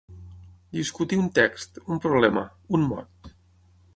Discutir 0.77 1.19
un 1.23 1.27
text, 1.35 1.77
un 1.95 2.03
problema, 2.07 2.45
un 2.79 2.89
mot. 2.95 3.33